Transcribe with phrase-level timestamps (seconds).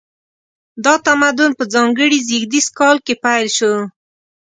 [0.83, 3.73] دا تمدن په ځانګړي زیږدیز کال کې پیل شو.